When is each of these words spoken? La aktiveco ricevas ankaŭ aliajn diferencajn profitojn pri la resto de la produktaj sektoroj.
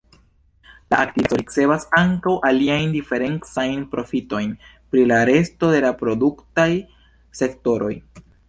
La 0.93 0.97
aktiveco 1.07 1.37
ricevas 1.41 1.85
ankaŭ 1.99 2.33
aliajn 2.49 2.95
diferencajn 2.97 3.85
profitojn 3.93 4.57
pri 4.95 5.05
la 5.13 5.21
resto 5.33 5.73
de 5.77 5.87
la 5.89 5.95
produktaj 6.03 6.69
sektoroj. 7.43 7.97